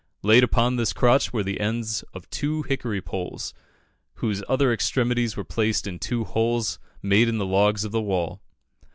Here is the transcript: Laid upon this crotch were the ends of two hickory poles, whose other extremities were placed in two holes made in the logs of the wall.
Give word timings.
Laid 0.23 0.43
upon 0.43 0.77
this 0.77 0.93
crotch 0.93 1.31
were 1.31 1.43
the 1.43 1.59
ends 1.59 2.01
of 2.11 2.27
two 2.31 2.63
hickory 2.63 3.03
poles, 3.03 3.53
whose 4.15 4.41
other 4.49 4.73
extremities 4.73 5.37
were 5.37 5.43
placed 5.43 5.85
in 5.85 5.99
two 5.99 6.23
holes 6.23 6.79
made 7.03 7.27
in 7.29 7.37
the 7.37 7.45
logs 7.45 7.83
of 7.85 7.91
the 7.91 8.01
wall. 8.01 8.41